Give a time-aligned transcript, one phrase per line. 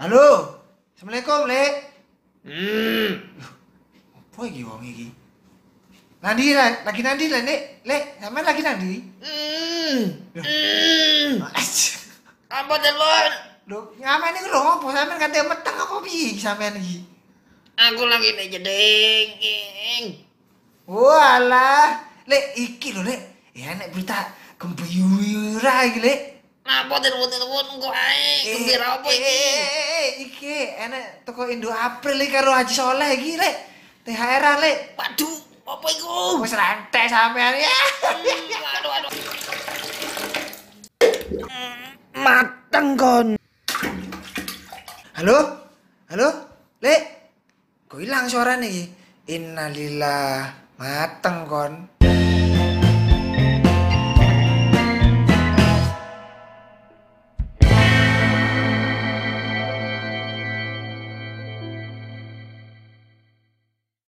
[0.00, 0.56] Halo.
[0.96, 1.72] Assalamualaikum, Lek.
[2.48, 3.20] Hmm.
[4.16, 5.12] Apa iki wong iki?
[6.24, 7.84] Nandi lagi nandi lah, Lek.
[7.84, 8.94] Lek, sampean lagi nandi?
[9.20, 10.00] Hmm.
[10.40, 11.44] Hmm.
[12.48, 13.32] Apa telepon?
[13.68, 17.04] Loh, ngapain iki lho ngopo sampean kate meteng apa piye iki sampean iki?
[17.76, 20.04] Aku lagi nih jeding.
[20.88, 23.52] Walah, Lek iki lho, Lek.
[23.52, 26.20] Ya nek berita gembira iki, Lek.
[26.60, 28.46] Apa telepon-telepon kok ae?
[28.46, 29.42] Gembira apa Eh, iki?
[30.18, 33.54] Iki enek teko Indo April iki karo Haji Soleh iki, Lek.
[34.02, 34.98] THR Lek.
[34.98, 35.36] Waduh,
[35.68, 36.42] apa iku?
[36.42, 37.76] Wis rantai sampean ya.
[38.02, 39.10] Hmm, Aduh, aduh.
[42.18, 43.28] Mateng kon.
[45.14, 45.38] Halo?
[46.10, 46.28] Halo?
[46.82, 47.00] Lek?
[47.86, 48.84] Kok hilang suaranya iki?
[49.30, 51.99] Innalillah, mateng kon.